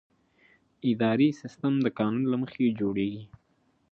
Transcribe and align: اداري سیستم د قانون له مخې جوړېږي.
اداري 0.91 1.29
سیستم 1.41 1.73
د 1.81 1.87
قانون 1.99 2.23
له 2.31 2.37
مخې 2.41 2.75
جوړېږي. 2.79 3.23